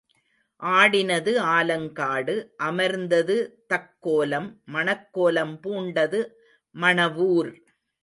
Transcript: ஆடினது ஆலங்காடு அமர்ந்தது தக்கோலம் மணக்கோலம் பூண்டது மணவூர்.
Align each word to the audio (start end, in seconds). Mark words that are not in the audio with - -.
ஆடினது 0.61 1.31
ஆலங்காடு 1.57 2.35
அமர்ந்தது 2.69 3.37
தக்கோலம் 3.69 4.49
மணக்கோலம் 4.73 5.55
பூண்டது 5.63 6.21
மணவூர். 6.75 7.51